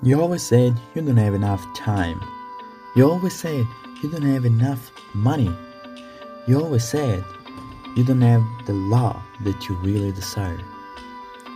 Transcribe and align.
You 0.00 0.20
always 0.20 0.44
said 0.44 0.80
you 0.94 1.02
don't 1.02 1.16
have 1.16 1.34
enough 1.34 1.66
time. 1.74 2.22
You 2.94 3.10
always 3.10 3.34
said 3.34 3.66
you 4.00 4.08
don't 4.08 4.22
have 4.22 4.44
enough 4.44 4.92
money. 5.12 5.52
You 6.46 6.60
always 6.62 6.84
said 6.84 7.24
you 7.96 8.04
don't 8.04 8.20
have 8.20 8.44
the 8.66 8.74
love 8.74 9.20
that 9.40 9.68
you 9.68 9.74
really 9.78 10.12
desire. 10.12 10.60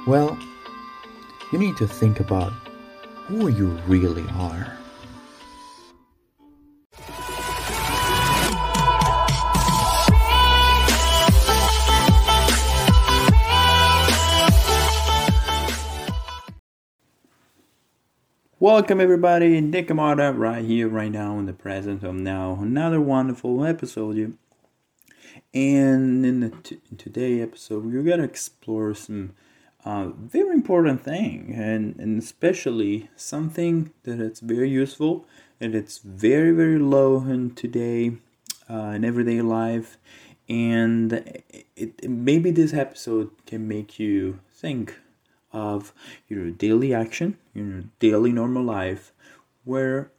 Well, 0.08 0.36
you 1.52 1.58
need 1.60 1.76
to 1.76 1.86
think 1.86 2.18
about 2.18 2.52
who 3.26 3.46
you 3.46 3.68
really 3.86 4.26
are. 4.34 4.76
Welcome 18.62 19.00
everybody, 19.00 19.60
Nick 19.60 19.88
Camarda 19.88 20.32
right 20.32 20.64
here, 20.64 20.86
right 20.86 21.10
now, 21.10 21.36
in 21.36 21.46
the 21.46 21.52
present 21.52 22.04
of 22.04 22.14
now. 22.14 22.60
Another 22.62 23.00
wonderful 23.00 23.64
episode. 23.64 24.38
And 25.52 26.24
in 26.24 26.38
the 26.38 26.50
t- 26.50 26.78
today 26.96 27.40
episode, 27.40 27.84
we're 27.84 28.04
gonna 28.04 28.22
explore 28.22 28.94
some 28.94 29.32
uh, 29.84 30.10
very 30.10 30.54
important 30.54 31.02
thing, 31.02 31.52
and 31.56 31.96
and 31.98 32.22
especially 32.22 33.10
something 33.16 33.90
that 34.04 34.20
it's 34.20 34.38
very 34.38 34.70
useful 34.70 35.26
and 35.60 35.74
it's 35.74 35.98
very 35.98 36.52
very 36.52 36.78
low 36.78 37.16
in 37.24 37.56
today 37.56 38.12
uh, 38.70 38.94
in 38.94 39.04
everyday 39.04 39.42
life, 39.42 39.98
and 40.48 41.12
it, 41.12 41.66
it 41.74 42.08
maybe 42.08 42.52
this 42.52 42.72
episode 42.72 43.32
can 43.44 43.66
make 43.66 43.98
you 43.98 44.38
think 44.52 45.00
of 45.52 45.92
your 46.28 46.50
daily 46.50 46.94
action, 46.94 47.38
your 47.54 47.84
daily 47.98 48.32
normal 48.32 48.62
life, 48.62 49.12
where 49.64 50.10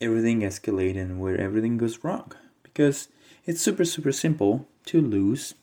everything 0.00 0.40
escalates 0.40 0.98
and 0.98 1.20
where 1.20 1.40
everything 1.40 1.76
goes 1.78 2.02
wrong. 2.04 2.32
Because 2.62 3.08
it's 3.44 3.60
super, 3.60 3.84
super 3.84 4.12
simple 4.12 4.68
to 4.86 5.00
lose 5.00 5.54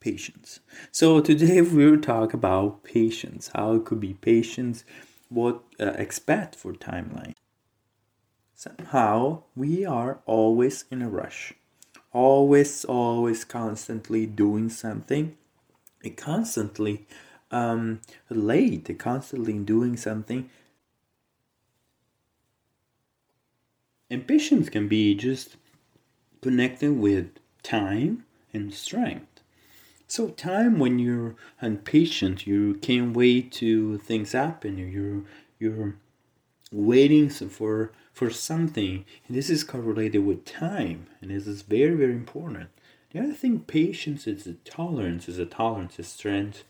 patience. 0.00 0.60
So 0.90 1.20
today 1.20 1.60
we'll 1.62 2.00
talk 2.00 2.34
about 2.34 2.84
patience, 2.84 3.50
how 3.54 3.74
it 3.74 3.84
could 3.84 4.00
be 4.00 4.14
patience, 4.14 4.84
what 5.28 5.62
uh, 5.80 5.92
expect 5.96 6.54
for 6.54 6.72
timeline. 6.72 7.34
Somehow 8.54 9.42
we 9.54 9.84
are 9.84 10.20
always 10.24 10.86
in 10.90 11.02
a 11.02 11.10
rush, 11.10 11.52
always, 12.12 12.84
always, 12.86 13.44
constantly 13.44 14.24
doing 14.24 14.70
something, 14.70 15.36
constantly 16.16 17.06
um, 17.50 18.00
late, 18.28 18.98
constantly 18.98 19.52
doing 19.54 19.96
something. 19.96 20.50
Impatience 24.08 24.68
can 24.68 24.88
be 24.88 25.14
just 25.14 25.56
connected 26.40 26.92
with 26.92 27.30
time 27.62 28.24
and 28.52 28.72
strength. 28.72 29.40
So 30.08 30.28
time 30.28 30.78
when 30.78 31.00
you're 31.00 31.34
impatient, 31.60 32.46
you 32.46 32.74
can't 32.74 33.16
wait 33.16 33.50
to 33.52 33.98
things 33.98 34.32
happen. 34.32 34.78
You're 34.78 35.24
you're 35.58 35.96
waiting 36.70 37.28
for 37.28 37.90
for 38.12 38.30
something, 38.30 39.04
and 39.26 39.36
this 39.36 39.50
is 39.50 39.64
correlated 39.64 40.24
with 40.24 40.44
time, 40.44 41.08
and 41.20 41.32
this 41.32 41.48
is 41.48 41.62
very 41.62 41.96
very 41.96 42.12
important. 42.12 42.70
The 43.10 43.20
other 43.20 43.32
thing, 43.32 43.60
patience 43.60 44.28
is 44.28 44.46
a 44.46 44.54
tolerance, 44.54 45.28
is 45.28 45.38
a 45.38 45.46
tolerance, 45.46 45.98
is 45.98 46.08
strength 46.08 46.62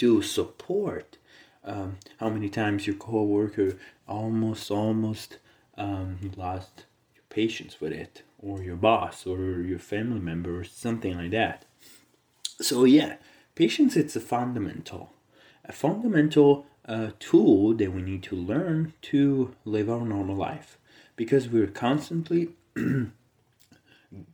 to 0.00 0.22
support 0.22 1.18
um, 1.62 1.98
how 2.18 2.30
many 2.30 2.48
times 2.48 2.86
your 2.86 2.96
coworker 2.96 3.76
almost 4.08 4.70
almost 4.70 5.36
um, 5.76 6.18
lost 6.36 6.84
your 7.14 7.24
patience 7.28 7.80
with 7.82 7.92
it 7.92 8.22
or 8.38 8.62
your 8.62 8.76
boss 8.76 9.26
or 9.26 9.60
your 9.60 9.78
family 9.78 10.18
member 10.20 10.58
or 10.58 10.64
something 10.64 11.16
like 11.16 11.32
that. 11.32 11.66
So 12.60 12.84
yeah 12.84 13.16
patience 13.54 13.94
it's 13.94 14.16
a 14.16 14.20
fundamental 14.20 15.12
a 15.66 15.72
fundamental 15.72 16.64
uh, 16.86 17.10
tool 17.18 17.74
that 17.74 17.92
we 17.92 18.00
need 18.00 18.22
to 18.22 18.34
learn 18.34 18.94
to 19.02 19.54
live 19.66 19.90
our 19.90 20.06
normal 20.06 20.34
life 20.34 20.78
because 21.14 21.46
we're 21.46 21.66
constantly 21.66 22.48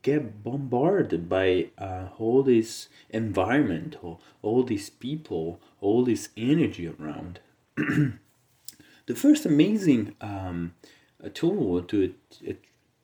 get 0.03 0.43
bombarded 0.43 1.29
by 1.29 1.69
uh, 1.79 2.09
all 2.19 2.43
this 2.43 2.89
environment, 3.11 3.97
all, 4.03 4.21
all 4.43 4.63
these 4.63 4.89
people, 4.89 5.61
all 5.81 6.05
this 6.05 6.31
energy 6.37 6.89
around. 6.89 7.41
the 7.77 9.15
first 9.15 9.45
amazing 9.45 10.15
um, 10.21 10.75
tool 11.35 11.83
to 11.83 12.15
uh, 12.49 12.53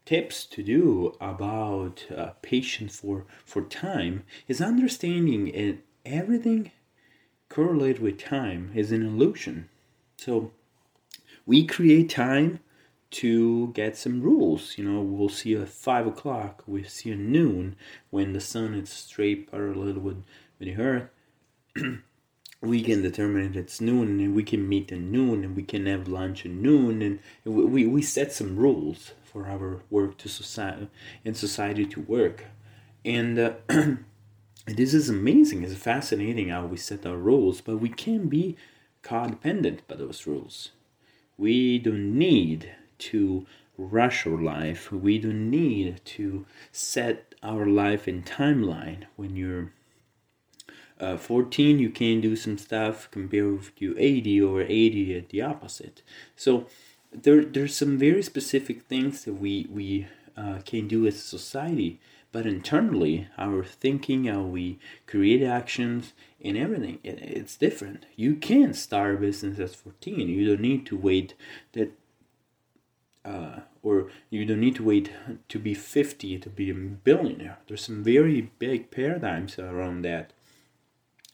tips 0.04 0.44
to 0.46 0.62
do 0.62 1.14
about 1.20 2.06
uh, 2.14 2.30
patience 2.42 2.96
for 2.96 3.24
for 3.44 3.62
time 3.62 4.24
is 4.48 4.60
understanding 4.60 5.48
it 5.48 5.78
everything 6.04 6.72
correlated 7.48 8.02
with 8.02 8.18
time 8.18 8.72
is 8.74 8.90
an 8.90 9.06
illusion 9.06 9.68
so 10.16 10.50
we 11.46 11.64
create 11.64 12.10
time 12.10 12.58
to 13.12 13.68
get 13.68 13.96
some 13.96 14.22
rules. 14.22 14.76
You 14.76 14.84
know, 14.84 15.00
we'll 15.00 15.28
see 15.28 15.54
at 15.54 15.68
five 15.68 16.06
o'clock, 16.06 16.62
we'll 16.66 16.84
see 16.84 17.12
at 17.12 17.18
noon 17.18 17.76
when 18.10 18.32
the 18.32 18.40
sun 18.40 18.74
is 18.74 18.90
straight 18.90 19.50
parallel 19.50 19.94
with, 19.94 20.24
with 20.58 20.68
the 20.68 20.76
earth. 20.76 21.08
we 22.62 22.80
can 22.80 23.02
determine 23.02 23.54
it's 23.56 23.80
noon 23.80 24.20
and 24.20 24.34
we 24.34 24.44
can 24.44 24.68
meet 24.68 24.92
at 24.92 25.00
noon 25.00 25.44
and 25.44 25.56
we 25.56 25.64
can 25.64 25.86
have 25.86 26.06
lunch 26.06 26.46
at 26.46 26.52
noon 26.52 27.02
and 27.02 27.18
we, 27.44 27.86
we 27.86 28.00
set 28.00 28.32
some 28.32 28.56
rules 28.56 29.12
for 29.24 29.48
our 29.48 29.82
work 29.90 30.16
to 30.16 30.28
society 30.28 30.88
and 31.24 31.36
society 31.36 31.84
to 31.84 32.00
work 32.02 32.44
and 33.04 33.38
uh, 33.38 33.52
this 34.66 34.94
is 34.94 35.08
amazing 35.08 35.64
it's 35.64 35.74
fascinating 35.74 36.50
how 36.50 36.64
we 36.64 36.76
set 36.76 37.04
our 37.04 37.16
rules 37.16 37.60
but 37.60 37.78
we 37.78 37.88
can 37.88 38.28
be 38.28 38.56
codependent 39.02 39.80
by 39.88 39.96
those 39.96 40.24
rules 40.26 40.70
we 41.36 41.80
don't 41.80 42.16
need 42.16 42.72
to 43.10 43.46
rush 43.78 44.26
our 44.26 44.40
life. 44.40 44.92
We 44.92 45.18
don't 45.18 45.50
need 45.50 46.00
to 46.04 46.46
set 46.70 47.34
our 47.42 47.66
life 47.66 48.06
in 48.06 48.22
timeline. 48.22 49.04
When 49.16 49.36
you're 49.36 49.72
uh, 51.00 51.16
14, 51.16 51.78
you 51.78 51.90
can 51.90 52.20
do 52.20 52.36
some 52.36 52.58
stuff 52.58 53.10
compared 53.10 53.60
you 53.78 53.94
80 53.98 54.42
or 54.42 54.62
80 54.62 55.16
at 55.16 55.28
the 55.30 55.42
opposite. 55.42 56.02
So 56.36 56.66
there, 57.12 57.44
there's 57.44 57.76
some 57.76 57.98
very 57.98 58.22
specific 58.22 58.82
things 58.82 59.24
that 59.24 59.34
we, 59.34 59.66
we 59.70 60.06
uh, 60.36 60.60
can 60.64 60.88
do 60.88 61.06
as 61.06 61.16
a 61.16 61.18
society 61.18 62.00
but 62.32 62.46
internally 62.46 63.28
our 63.36 63.62
thinking 63.62 64.24
how 64.24 64.40
we 64.40 64.78
create 65.06 65.42
actions 65.42 66.14
and 66.42 66.56
everything 66.56 66.98
it, 67.04 67.18
it's 67.20 67.56
different 67.56 68.06
you 68.16 68.34
can 68.34 68.72
start 68.72 69.14
a 69.14 69.18
business 69.18 69.58
at 69.58 69.76
14 69.76 70.28
you 70.28 70.48
don't 70.48 70.62
need 70.62 70.86
to 70.86 70.96
wait 70.96 71.34
that 71.72 71.92
uh, 73.24 73.60
or 73.82 74.08
you 74.30 74.44
don't 74.44 74.60
need 74.60 74.76
to 74.76 74.84
wait 74.84 75.10
to 75.48 75.58
be 75.58 75.74
50 75.74 76.38
to 76.38 76.50
be 76.50 76.70
a 76.70 76.74
billionaire. 76.74 77.58
There's 77.66 77.84
some 77.84 78.02
very 78.02 78.50
big 78.58 78.90
paradigms 78.90 79.58
around 79.58 80.02
that. 80.02 80.32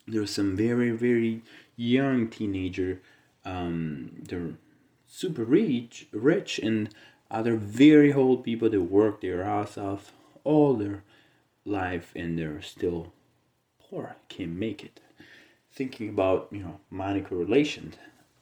There's 0.07 0.31
some 0.31 0.57
very, 0.57 0.91
very 0.91 1.43
young 1.77 2.29
teenager, 2.29 3.01
um, 3.45 4.23
they're 4.29 4.55
super 5.07 5.45
rich, 5.45 6.09
rich, 6.13 6.59
and 6.59 6.95
other 7.31 7.57
very 7.57 8.13
old 8.13 8.45
people 8.45 8.71
that 8.71 8.83
work 8.83 9.21
their 9.21 9.43
ass 9.43 9.77
off 9.79 10.13
all 10.45 10.75
their 10.75 11.05
life 11.65 12.13
and 12.17 12.39
they're 12.39 12.63
still 12.63 13.13
poor, 13.79 14.17
can't 14.29 14.53
make 14.53 14.83
it. 14.83 15.01
Thinking 15.73 16.09
about, 16.09 16.49
you 16.51 16.61
know, 16.61 16.81
money 16.91 17.21
correlations. 17.21 17.97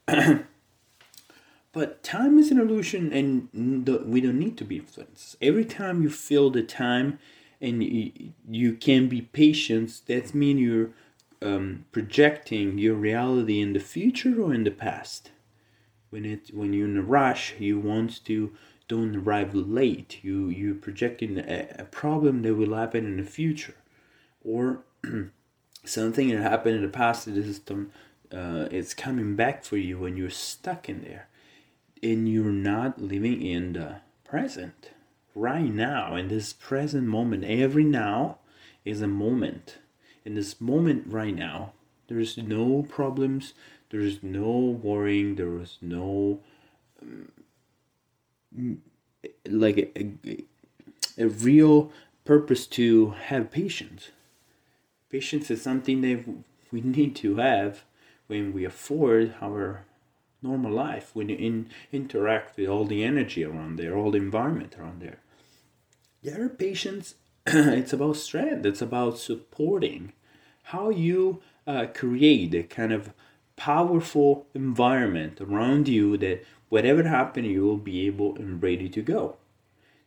But 1.76 2.02
time 2.02 2.38
is 2.38 2.50
an 2.50 2.58
illusion, 2.58 3.12
and 3.12 3.86
we 4.10 4.22
don't 4.22 4.38
need 4.38 4.56
to 4.56 4.64
be 4.64 4.78
influenced. 4.78 5.36
Every 5.42 5.66
time 5.66 6.02
you 6.02 6.08
feel 6.08 6.48
the 6.48 6.62
time, 6.62 7.18
and 7.60 7.84
you, 7.84 8.32
you 8.48 8.72
can 8.72 9.08
be 9.08 9.20
patient, 9.20 10.00
that 10.06 10.34
means 10.34 10.58
you're 10.58 10.92
um, 11.42 11.84
projecting 11.92 12.78
your 12.78 12.94
reality 12.94 13.60
in 13.60 13.74
the 13.74 13.80
future 13.80 14.40
or 14.40 14.54
in 14.54 14.64
the 14.64 14.70
past. 14.70 15.32
When 16.08 16.24
it 16.24 16.48
when 16.54 16.72
you're 16.72 16.88
in 16.88 16.96
a 16.96 17.02
rush, 17.02 17.52
you 17.58 17.78
want 17.78 18.24
to 18.24 18.52
don't 18.88 19.14
arrive 19.14 19.54
late. 19.54 20.24
You 20.24 20.48
you're 20.48 20.76
projecting 20.76 21.36
a, 21.36 21.66
a 21.78 21.84
problem 21.84 22.40
that 22.40 22.54
will 22.54 22.74
happen 22.74 23.04
in 23.04 23.18
the 23.18 23.30
future, 23.30 23.74
or 24.42 24.78
something 25.84 26.30
that 26.30 26.40
happened 26.40 26.76
in 26.76 26.82
the 26.82 26.88
past 26.88 27.26
that 27.26 27.36
is 27.36 27.60
uh, 27.68 28.66
it's 28.70 28.94
coming 28.94 29.36
back 29.36 29.62
for 29.62 29.76
you 29.76 29.98
when 29.98 30.16
you're 30.16 30.30
stuck 30.30 30.88
in 30.88 31.02
there 31.02 31.28
and 32.12 32.28
you're 32.28 32.44
not 32.44 33.00
living 33.00 33.42
in 33.42 33.72
the 33.72 33.96
present. 34.24 34.90
Right 35.34 35.72
now 35.72 36.14
in 36.16 36.28
this 36.28 36.52
present 36.52 37.06
moment 37.06 37.44
every 37.44 37.84
now 37.84 38.38
is 38.84 39.02
a 39.02 39.08
moment. 39.08 39.78
In 40.24 40.34
this 40.34 40.60
moment 40.60 41.04
right 41.08 41.34
now 41.34 41.72
there's 42.08 42.36
no 42.38 42.86
problems 42.88 43.54
there's 43.90 44.22
no 44.22 44.50
worrying 44.50 45.36
there's 45.36 45.78
no 45.80 46.40
um, 47.02 48.82
like 49.48 49.76
a, 49.78 49.98
a, 49.98 50.44
a 51.18 51.28
real 51.28 51.92
purpose 52.24 52.66
to 52.66 53.10
have 53.10 53.50
patience. 53.50 54.10
Patience 55.10 55.50
is 55.50 55.62
something 55.62 56.00
that 56.02 56.24
we 56.72 56.80
need 56.80 57.14
to 57.16 57.36
have 57.36 57.84
when 58.26 58.52
we 58.52 58.64
afford 58.64 59.34
our 59.40 59.84
normal 60.42 60.72
life 60.72 61.10
when 61.14 61.28
you 61.28 61.36
in, 61.36 61.68
interact 61.92 62.56
with 62.56 62.68
all 62.68 62.84
the 62.84 63.04
energy 63.04 63.44
around 63.44 63.76
there 63.76 63.96
all 63.96 64.10
the 64.10 64.18
environment 64.18 64.76
around 64.78 65.00
there. 65.00 65.18
The 66.22 66.34
other 66.34 66.48
patience 66.48 67.14
it's 67.46 67.92
about 67.92 68.16
strength 68.16 68.66
it's 68.66 68.82
about 68.82 69.18
supporting 69.18 70.12
how 70.64 70.90
you 70.90 71.40
uh, 71.66 71.86
create 71.94 72.54
a 72.54 72.62
kind 72.62 72.92
of 72.92 73.12
powerful 73.56 74.46
environment 74.54 75.40
around 75.40 75.88
you 75.88 76.16
that 76.18 76.44
whatever 76.68 77.04
happens 77.04 77.48
you 77.48 77.64
will 77.64 77.76
be 77.76 78.06
able 78.06 78.36
and 78.36 78.62
ready 78.62 78.88
to 78.88 79.02
go. 79.02 79.36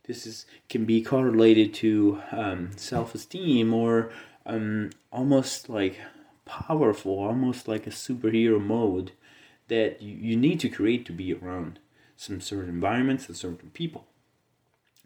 This 0.06 0.26
is 0.26 0.46
can 0.68 0.84
be 0.84 1.02
correlated 1.02 1.74
to 1.74 2.20
um, 2.32 2.70
self-esteem 2.76 3.72
or 3.72 4.10
um, 4.46 4.90
almost 5.12 5.68
like 5.68 5.98
powerful 6.44 7.18
almost 7.18 7.68
like 7.68 7.86
a 7.86 7.90
superhero 7.90 8.60
mode 8.60 9.12
that 9.70 10.02
you, 10.02 10.14
you 10.14 10.36
need 10.36 10.60
to 10.60 10.68
create 10.68 11.06
to 11.06 11.12
be 11.12 11.32
around 11.32 11.78
some 12.16 12.40
certain 12.40 12.68
environments 12.68 13.26
and 13.28 13.36
certain 13.36 13.70
people. 13.70 14.04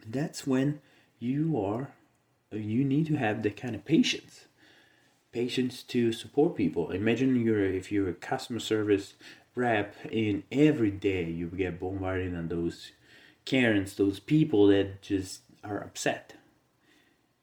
That's 0.05 0.47
when 0.47 0.81
you 1.21 1.63
are 1.65 1.93
you 2.51 2.85
need 2.85 3.07
to 3.07 3.17
have 3.17 3.43
that 3.43 3.57
kind 3.57 3.75
of 3.75 3.85
patience 3.85 4.47
patience 5.33 5.83
to 5.83 6.13
support 6.13 6.55
people. 6.55 6.93
Imagine 6.93 7.45
you're 7.45 7.65
if 7.65 7.91
you're 7.91 8.09
a 8.09 8.15
customer 8.15 8.61
service 8.61 9.15
rep 9.57 9.95
and 10.11 10.45
every 10.53 10.91
day 10.91 11.25
you 11.25 11.49
get 11.49 11.81
bombarded 11.81 12.35
on 12.35 12.49
those 12.49 12.93
karens 13.45 13.95
those 13.95 14.21
people 14.21 14.69
that 14.69 15.03
just 15.03 15.41
are 15.63 15.81
upset. 15.81 16.35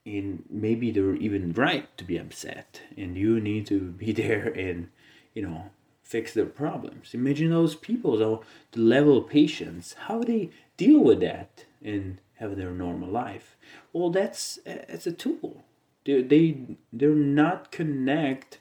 And 0.05 0.43
maybe 0.49 0.89
they're 0.89 1.15
even 1.15 1.53
right 1.53 1.95
to 1.97 2.03
be 2.03 2.17
upset. 2.17 2.81
And 2.97 3.15
you 3.15 3.39
need 3.39 3.67
to 3.67 3.79
be 3.79 4.11
there 4.23 4.47
and 4.47 4.89
you 5.33 5.41
know 5.41 5.69
fix 6.11 6.33
their 6.33 6.45
problems. 6.45 7.13
Imagine 7.13 7.51
those 7.51 7.73
people 7.73 8.17
though 8.17 8.43
the 8.73 8.81
level 8.81 9.17
of 9.17 9.29
patience 9.29 9.95
how 10.07 10.19
they 10.21 10.49
deal 10.75 10.99
with 10.99 11.21
that 11.21 11.65
and 11.81 12.17
have 12.35 12.57
their 12.57 12.71
normal 12.71 13.09
life. 13.09 13.55
Well 13.93 14.09
that's 14.09 14.59
it's 14.65 15.07
a 15.07 15.13
tool. 15.13 15.63
They, 16.05 16.21
they 16.21 16.57
they're 16.91 17.15
not 17.15 17.71
connect 17.71 18.59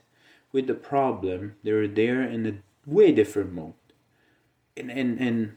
with 0.53 0.69
the 0.69 0.75
problem. 0.75 1.57
They're 1.65 1.89
there 1.89 2.23
in 2.23 2.47
a 2.47 2.55
way 2.89 3.11
different 3.11 3.53
mode. 3.53 3.75
And 4.77 4.91
and 4.91 5.19
and 5.19 5.57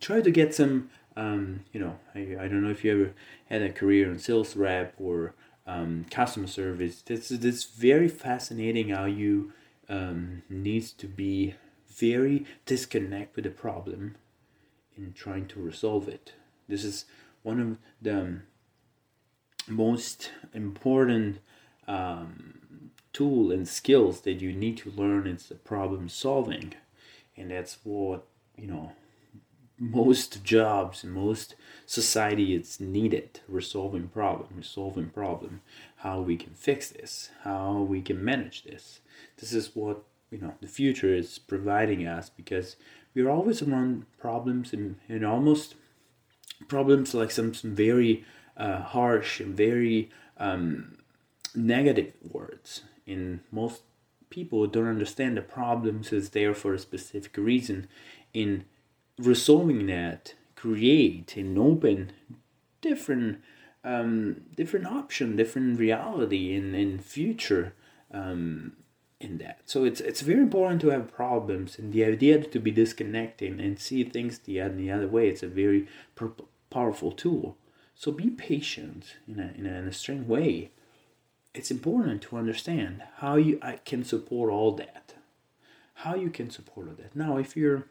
try 0.00 0.20
to 0.20 0.30
get 0.32 0.52
some 0.52 0.90
um, 1.16 1.60
you 1.72 1.78
know 1.78 2.00
I, 2.16 2.20
I 2.40 2.48
don't 2.48 2.62
know 2.64 2.70
if 2.70 2.82
you 2.84 2.90
ever 2.92 3.12
had 3.46 3.62
a 3.62 3.72
career 3.72 4.10
in 4.10 4.18
sales 4.18 4.56
rep 4.56 4.94
or 4.98 5.34
um, 5.64 6.06
customer 6.10 6.48
service. 6.48 7.02
This 7.02 7.30
is 7.30 7.64
very 7.64 8.08
fascinating 8.08 8.88
how 8.88 9.04
you 9.04 9.52
um, 9.88 10.42
needs 10.48 10.92
to 10.92 11.06
be 11.06 11.54
very 11.88 12.44
disconnect 12.66 13.36
with 13.36 13.44
the 13.44 13.50
problem 13.50 14.16
in 14.96 15.12
trying 15.12 15.46
to 15.46 15.60
resolve 15.60 16.08
it. 16.08 16.32
This 16.68 16.84
is 16.84 17.04
one 17.42 17.60
of 17.60 17.78
the 18.00 18.20
um, 18.20 18.42
most 19.68 20.30
important 20.52 21.38
um, 21.86 22.90
tool 23.12 23.52
and 23.52 23.68
skills 23.68 24.22
that 24.22 24.40
you 24.40 24.52
need 24.52 24.76
to 24.78 24.90
learn 24.90 25.26
is 25.26 25.46
the 25.46 25.54
problem 25.54 26.08
solving. 26.08 26.74
And 27.36 27.50
that's 27.50 27.78
what 27.84 28.26
you 28.56 28.66
know 28.66 28.92
most 29.90 30.44
jobs 30.44 31.04
most 31.04 31.54
society 31.86 32.54
it's 32.54 32.80
needed 32.80 33.40
resolving 33.48 34.08
problem 34.08 34.48
resolving 34.56 35.08
problem 35.10 35.60
how 35.96 36.20
we 36.20 36.36
can 36.36 36.54
fix 36.54 36.90
this 36.90 37.30
how 37.42 37.78
we 37.78 38.00
can 38.00 38.24
manage 38.24 38.64
this 38.64 39.00
this 39.38 39.52
is 39.52 39.74
what 39.74 40.02
you 40.30 40.38
know 40.38 40.54
the 40.60 40.66
future 40.66 41.14
is 41.14 41.38
providing 41.38 42.06
us 42.06 42.30
because 42.30 42.76
we're 43.14 43.30
always 43.30 43.62
around 43.62 44.04
problems 44.18 44.72
and, 44.72 44.96
and 45.08 45.24
almost 45.24 45.76
problems 46.68 47.14
like 47.14 47.30
some, 47.30 47.54
some 47.54 47.74
very 47.74 48.24
uh, 48.56 48.80
harsh 48.80 49.40
and 49.40 49.56
very 49.56 50.10
um, 50.38 50.98
negative 51.54 52.12
words. 52.22 52.82
In 53.06 53.40
most 53.52 53.82
people 54.30 54.66
don't 54.66 54.88
understand 54.88 55.36
the 55.36 55.42
problems 55.42 56.12
is 56.12 56.30
there 56.30 56.54
for 56.54 56.74
a 56.74 56.78
specific 56.78 57.36
reason. 57.36 57.86
In 58.32 58.64
resolving 59.18 59.86
that, 59.86 60.34
create 60.56 61.36
and 61.36 61.58
open 61.58 62.12
different 62.80 63.40
um, 63.84 64.42
different 64.56 64.86
option, 64.86 65.36
different 65.36 65.78
reality 65.78 66.54
in 66.54 66.74
in 66.74 66.98
future 66.98 67.74
um, 68.10 68.72
in 69.20 69.38
that. 69.38 69.60
So 69.64 69.84
it's 69.84 70.00
it's 70.00 70.20
very 70.22 70.40
important 70.40 70.80
to 70.82 70.88
have 70.88 71.12
problems 71.12 71.78
and 71.78 71.92
the 71.92 72.04
idea 72.04 72.42
to 72.42 72.58
be 72.58 72.70
disconnecting 72.70 73.60
and 73.60 73.78
see 73.78 74.04
things 74.04 74.38
the, 74.40 74.60
the 74.68 74.90
other 74.90 75.08
way. 75.08 75.28
It's 75.28 75.42
a 75.42 75.48
very 75.48 75.86
powerful 76.70 77.12
tool. 77.12 77.56
So 77.94 78.10
be 78.10 78.30
patient 78.30 79.16
in 79.28 79.38
a, 79.38 79.52
in 79.56 79.66
a, 79.66 79.74
in 79.78 79.86
a 79.86 79.92
strange 79.92 80.26
way. 80.26 80.70
It's 81.54 81.70
important 81.70 82.22
to 82.22 82.36
understand 82.36 83.02
how 83.18 83.36
you 83.36 83.58
I 83.62 83.76
can 83.84 84.04
support 84.04 84.50
all 84.50 84.72
that. 84.72 85.14
How 85.98 86.16
you 86.16 86.30
can 86.30 86.50
support 86.50 86.88
all 86.88 86.94
that. 86.94 87.14
Now, 87.14 87.36
if 87.36 87.56
you're 87.56 87.86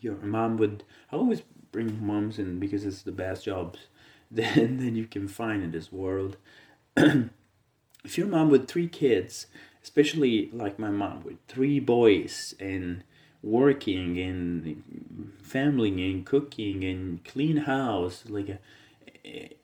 your 0.00 0.16
mom 0.16 0.56
would, 0.58 0.84
I 1.12 1.16
always 1.16 1.42
bring 1.72 2.04
moms 2.04 2.38
in 2.38 2.58
because 2.58 2.84
it's 2.84 3.02
the 3.02 3.12
best 3.12 3.44
jobs 3.44 3.78
then 4.30 4.76
then 4.78 4.94
you 4.94 5.06
can 5.06 5.26
find 5.26 5.62
in 5.62 5.72
this 5.72 5.90
world. 5.90 6.36
if 6.96 8.16
your 8.16 8.28
mom 8.28 8.48
with 8.48 8.68
three 8.68 8.88
kids, 8.88 9.46
especially 9.82 10.50
like 10.52 10.78
my 10.78 10.90
mom 10.90 11.24
with 11.24 11.36
three 11.48 11.80
boys 11.80 12.54
and 12.60 13.02
working 13.42 14.18
and 14.18 15.32
family 15.42 16.10
and 16.10 16.26
cooking 16.26 16.84
and 16.84 17.24
clean 17.24 17.56
house 17.56 18.24
like 18.28 18.50
a, 18.50 18.58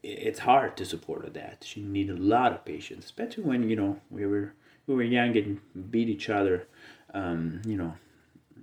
it's 0.03 0.41
hard 0.41 0.75
to 0.79 0.85
support 0.85 1.35
that 1.35 1.63
she 1.63 1.83
need 1.83 2.09
a 2.09 2.17
lot 2.17 2.53
of 2.53 2.65
patience 2.65 3.05
especially 3.05 3.45
when 3.45 3.69
you 3.69 3.77
know 3.77 4.01
we 4.11 4.25
were 4.25 4.55
we 4.87 4.95
were 4.95 5.03
young 5.03 5.37
and 5.37 5.91
beat 5.91 6.09
each 6.09 6.31
other 6.31 6.67
um, 7.13 7.61
you 7.67 7.77
know 7.77 7.95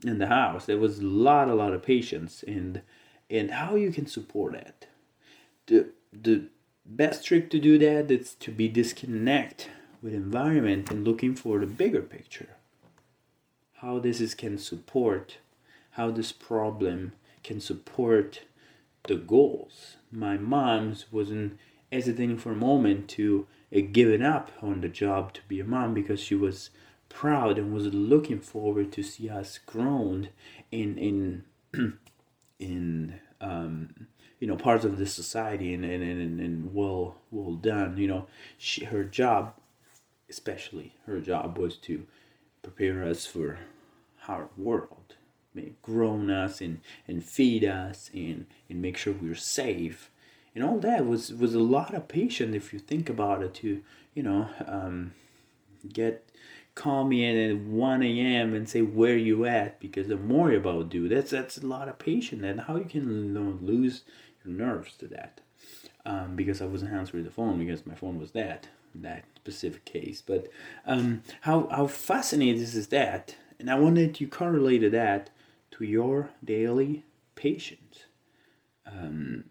in 0.03 0.19
the 0.19 0.27
house. 0.27 0.65
There 0.65 0.77
was 0.77 0.99
a 0.99 1.05
lot 1.05 1.49
a 1.49 1.55
lot 1.55 1.73
of 1.73 1.83
patience 1.83 2.43
and 2.47 2.81
and 3.29 3.51
how 3.51 3.75
you 3.75 3.91
can 3.91 4.05
support 4.05 4.53
that 4.53 4.87
the 5.67 5.89
the 6.11 6.45
best 6.85 7.25
trick 7.25 7.49
to 7.49 7.59
do 7.59 7.77
that 7.77 8.11
is 8.11 8.33
to 8.35 8.51
be 8.51 8.67
disconnect 8.67 9.69
with 10.01 10.13
environment 10.13 10.91
and 10.91 11.05
looking 11.05 11.33
for 11.33 11.59
the 11.59 11.65
bigger 11.65 12.01
picture. 12.01 12.49
How 13.75 13.99
this 13.99 14.19
is 14.19 14.35
can 14.35 14.57
support 14.57 15.37
how 15.91 16.11
this 16.11 16.31
problem 16.31 17.13
can 17.43 17.59
support 17.59 18.41
the 19.07 19.15
goals. 19.15 19.97
My 20.11 20.37
mom's 20.37 21.11
wasn't 21.11 21.57
hesitating 21.91 22.37
for 22.37 22.51
a 22.51 22.55
moment 22.55 23.07
to 23.09 23.47
uh, 23.75 23.81
giving 23.91 24.23
up 24.23 24.51
on 24.61 24.81
the 24.81 24.89
job 24.89 25.33
to 25.33 25.41
be 25.47 25.59
a 25.59 25.65
mom 25.65 25.93
because 25.93 26.19
she 26.19 26.35
was 26.35 26.69
proud 27.13 27.57
and 27.57 27.73
was 27.73 27.87
looking 27.87 28.39
forward 28.39 28.91
to 28.91 29.03
see 29.03 29.29
us 29.29 29.59
grown 29.65 30.29
in 30.71 30.97
in 30.97 31.43
in 32.59 33.19
um, 33.39 34.07
you 34.39 34.47
know 34.47 34.55
parts 34.55 34.85
of 34.85 34.97
the 34.97 35.05
society 35.05 35.73
and 35.73 35.85
and, 35.85 36.03
and, 36.03 36.39
and 36.39 36.73
well 36.73 37.15
well 37.31 37.53
done 37.53 37.97
you 37.97 38.07
know 38.07 38.25
she 38.57 38.85
her 38.85 39.03
job 39.03 39.53
especially 40.29 40.95
her 41.05 41.19
job 41.19 41.57
was 41.57 41.77
to 41.77 42.05
prepare 42.63 43.03
us 43.03 43.25
for 43.25 43.59
our 44.27 44.49
world, 44.57 45.15
may 45.53 45.73
grown 45.81 46.31
us 46.31 46.61
and, 46.61 46.79
and 47.07 47.23
feed 47.23 47.63
us 47.63 48.09
and, 48.13 48.47
and 48.69 48.81
make 48.81 48.97
sure 48.97 49.13
we're 49.13 49.35
safe. 49.35 50.09
And 50.55 50.63
all 50.63 50.79
that 50.79 51.05
was, 51.05 51.33
was 51.33 51.53
a 51.53 51.59
lot 51.59 51.93
of 51.93 52.07
patience 52.07 52.55
if 52.55 52.73
you 52.73 52.79
think 52.79 53.09
about 53.09 53.43
it 53.43 53.53
to, 53.55 53.81
you 54.13 54.23
know, 54.23 54.49
um, 54.65 55.13
get 55.91 56.27
call 56.75 57.03
me 57.05 57.51
at 57.51 57.57
1 57.57 58.03
a.m. 58.03 58.53
and 58.53 58.67
say 58.67 58.81
where 58.81 59.17
you 59.17 59.45
at 59.45 59.79
because 59.79 60.09
I'm 60.09 60.29
worried 60.29 60.57
about 60.57 60.93
you. 60.93 61.07
That's 61.07 61.31
that's 61.31 61.57
a 61.57 61.65
lot 61.65 61.87
of 61.87 61.99
patience 61.99 62.43
and 62.43 62.61
how 62.61 62.77
you 62.77 62.85
can 62.85 63.35
you 63.35 63.59
lose 63.61 64.03
your 64.43 64.53
nerves 64.53 64.95
to 64.97 65.07
that. 65.07 65.41
Um, 66.05 66.35
because 66.35 66.61
I 66.61 66.65
wasn't 66.65 66.91
answering 66.91 67.23
the 67.23 67.31
phone 67.31 67.59
because 67.59 67.85
my 67.85 67.95
phone 67.95 68.19
was 68.19 68.31
dead 68.31 68.67
in 68.93 69.03
that 69.03 69.23
specific 69.37 69.85
case. 69.85 70.21
But 70.21 70.49
um, 70.85 71.23
how 71.41 71.67
how 71.71 71.87
fascinating 71.87 72.61
is 72.61 72.87
that 72.87 73.35
and 73.59 73.71
I 73.71 73.75
wanted 73.75 74.13
to 74.15 74.27
correlate 74.27 74.91
that 74.91 75.29
to 75.71 75.85
your 75.85 76.31
daily 76.43 77.05
patience 77.35 78.03
um, 78.85 79.45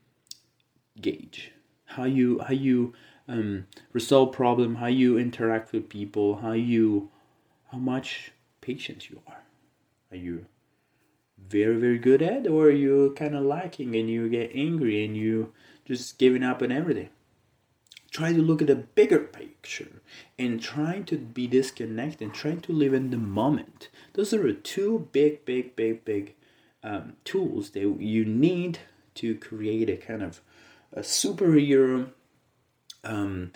gauge. 1.00 1.52
How 1.86 2.04
you 2.04 2.38
how 2.40 2.52
you 2.52 2.92
um, 3.26 3.66
resolve 3.92 4.32
problem, 4.32 4.76
how 4.76 4.86
you 4.88 5.18
interact 5.18 5.72
with 5.72 5.88
people, 5.88 6.36
how 6.36 6.52
you 6.52 7.08
how 7.72 7.78
much 7.78 8.32
patience 8.60 9.10
you 9.10 9.20
are. 9.26 9.42
Are 10.10 10.16
you 10.16 10.46
very 11.48 11.76
very 11.76 11.98
good 11.98 12.22
at 12.22 12.46
or 12.46 12.66
are 12.66 12.70
you 12.70 13.14
kind 13.16 13.34
of 13.34 13.44
lacking 13.44 13.96
and 13.96 14.08
you 14.08 14.28
get 14.28 14.50
angry 14.54 15.04
and 15.04 15.16
you 15.16 15.52
just 15.84 16.18
giving 16.18 16.42
up 16.42 16.62
on 16.62 16.70
everything 16.70 17.08
try 18.10 18.32
to 18.32 18.42
look 18.42 18.60
at 18.60 18.68
the 18.68 18.76
bigger 18.76 19.18
picture 19.18 20.02
and 20.38 20.62
trying 20.62 21.04
to 21.04 21.16
be 21.16 21.46
disconnected 21.46 22.20
and 22.22 22.34
trying 22.34 22.60
to 22.60 22.72
live 22.72 22.94
in 22.94 23.10
the 23.10 23.16
moment 23.16 23.88
those 24.14 24.32
are 24.32 24.52
two 24.52 25.08
big 25.12 25.44
big 25.44 25.74
big 25.74 26.04
big 26.04 26.34
um, 26.84 27.14
tools 27.24 27.70
that 27.70 27.80
you 27.80 28.24
need 28.24 28.78
to 29.14 29.34
create 29.36 29.88
a 29.88 29.96
kind 29.96 30.22
of 30.22 30.40
a 30.92 31.00
superhero 31.00 32.10
um, 33.04 33.50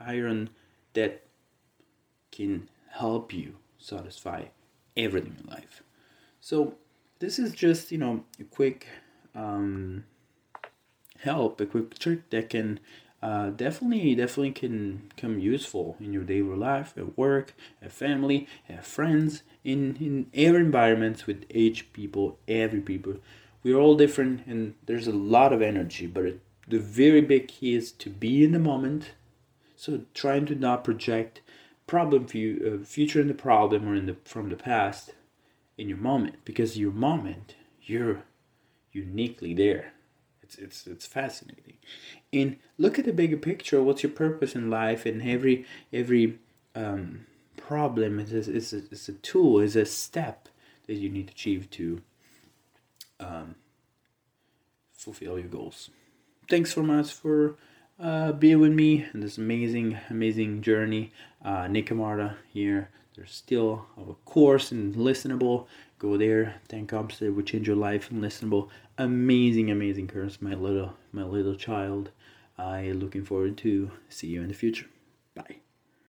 iron 0.00 0.50
that 0.94 1.24
can 2.30 2.68
help 2.90 3.32
you 3.32 3.56
satisfy 3.78 4.44
everything 4.96 5.36
in 5.40 5.50
life. 5.50 5.82
So 6.40 6.74
this 7.18 7.38
is 7.38 7.52
just 7.52 7.92
you 7.92 7.98
know 7.98 8.24
a 8.40 8.44
quick 8.44 8.86
um, 9.34 10.04
help, 11.20 11.60
a 11.60 11.66
quick 11.66 11.98
trick 11.98 12.30
that 12.30 12.50
can 12.50 12.80
uh, 13.22 13.50
definitely 13.50 14.14
definitely 14.14 14.52
can 14.52 15.10
come 15.16 15.38
useful 15.38 15.96
in 16.00 16.12
your 16.12 16.22
daily 16.22 16.56
life, 16.56 16.94
at 16.96 17.18
work, 17.18 17.54
at 17.82 17.92
family, 17.92 18.46
at 18.68 18.84
friends, 18.84 19.42
in 19.64 19.96
in 19.96 20.30
every 20.34 20.60
environment 20.60 21.26
with 21.26 21.44
age 21.52 21.92
people, 21.92 22.38
every 22.46 22.80
people. 22.80 23.14
We're 23.64 23.76
all 23.76 23.96
different, 23.96 24.46
and 24.46 24.74
there's 24.86 25.08
a 25.08 25.12
lot 25.12 25.52
of 25.52 25.60
energy, 25.60 26.06
but 26.06 26.24
it, 26.24 26.40
the 26.68 26.78
very 26.78 27.20
big 27.20 27.48
key 27.48 27.74
is 27.74 27.90
to 27.92 28.10
be 28.10 28.44
in 28.44 28.52
the 28.52 28.58
moment 28.58 29.10
so 29.78 30.00
trying 30.12 30.44
to 30.46 30.54
not 30.54 30.82
project 30.82 31.40
problem 31.86 32.24
uh, 32.24 32.84
future 32.84 33.20
in 33.20 33.28
the 33.28 33.34
problem 33.34 33.88
or 33.88 33.94
in 33.94 34.06
the 34.06 34.16
from 34.24 34.48
the 34.48 34.56
past 34.56 35.14
in 35.78 35.88
your 35.88 35.98
moment 35.98 36.34
because 36.44 36.76
your 36.76 36.90
moment 36.90 37.54
you're 37.82 38.24
uniquely 38.92 39.54
there. 39.54 39.92
It's 40.42 40.56
it's 40.56 40.86
it's 40.86 41.06
fascinating. 41.06 41.76
And 42.32 42.56
look 42.76 42.98
at 42.98 43.04
the 43.04 43.12
bigger 43.12 43.36
picture. 43.36 43.82
What's 43.82 44.02
your 44.02 44.12
purpose 44.12 44.54
in 44.54 44.68
life? 44.68 45.06
And 45.06 45.22
every 45.22 45.64
every 45.92 46.38
um, 46.74 47.26
problem 47.56 48.18
is 48.18 48.32
a, 48.32 48.52
is 48.52 48.72
a, 48.72 48.82
is 48.90 49.08
a 49.08 49.12
tool, 49.12 49.60
is 49.60 49.76
a 49.76 49.86
step 49.86 50.48
that 50.86 50.94
you 50.94 51.08
need 51.08 51.28
to 51.28 51.32
achieve 51.32 51.70
to 51.70 52.00
um, 53.20 53.54
fulfill 54.92 55.38
your 55.38 55.48
goals. 55.48 55.90
Thanks 56.48 56.74
so 56.74 56.82
much 56.82 57.12
for 57.12 57.56
uh, 58.00 58.32
be 58.32 58.54
with 58.54 58.72
me 58.72 59.06
in 59.12 59.20
this 59.20 59.38
amazing, 59.38 59.98
amazing 60.10 60.62
journey. 60.62 61.12
Uh, 61.44 61.66
Nick 61.66 61.86
Camarda 61.86 62.36
here. 62.52 62.90
There's 63.14 63.32
still 63.32 63.86
a 63.96 64.14
course 64.24 64.70
in 64.70 64.94
listenable. 64.94 65.66
Go 65.98 66.16
there. 66.16 66.54
Ten 66.68 66.86
comps 66.86 67.18
that 67.18 67.34
will 67.34 67.42
change 67.42 67.66
your 67.66 67.76
life 67.76 68.10
in 68.10 68.20
listenable. 68.20 68.68
Amazing, 68.96 69.70
amazing 69.70 70.06
course. 70.06 70.40
My 70.40 70.54
little, 70.54 70.94
my 71.12 71.24
little 71.24 71.56
child. 71.56 72.10
I 72.56 72.90
looking 72.92 73.24
forward 73.24 73.56
to 73.58 73.90
see 74.08 74.28
you 74.28 74.42
in 74.42 74.48
the 74.48 74.54
future. 74.54 74.86